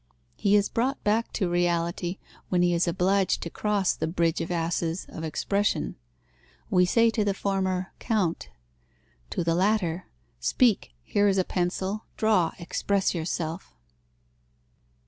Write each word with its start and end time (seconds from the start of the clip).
He 0.35 0.55
is 0.55 0.67
brought 0.67 1.03
back 1.03 1.31
to 1.33 1.47
reality, 1.47 2.17
when 2.49 2.63
he 2.63 2.73
is 2.73 2.87
obliged 2.87 3.43
to 3.43 3.51
cross 3.51 3.93
the 3.93 4.07
Bridge 4.07 4.41
of 4.41 4.49
Asses 4.49 5.05
of 5.07 5.23
expression. 5.23 5.95
We 6.71 6.87
say 6.87 7.11
to 7.11 7.23
the 7.23 7.35
former, 7.35 7.93
count; 7.99 8.49
to 9.29 9.43
the 9.43 9.53
latter, 9.53 10.07
speak, 10.39 10.93
here 11.03 11.27
is 11.27 11.37
a 11.37 11.43
pencil, 11.43 12.05
draw, 12.17 12.53
express 12.57 13.13
yourself. 13.13 13.75